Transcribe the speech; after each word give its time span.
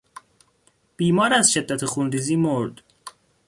بیمار 0.97 1.33
از 1.33 1.51
شدت 1.53 1.85
خونریزی 1.85 2.35
مرد. 2.35 2.81